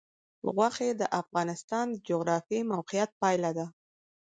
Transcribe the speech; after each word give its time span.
غوښې 0.55 0.89
د 1.01 1.03
افغانستان 1.21 1.85
د 1.91 1.95
جغرافیایي 2.07 2.69
موقیعت 2.73 3.11
پایله 3.21 3.51
ده. 3.57 3.65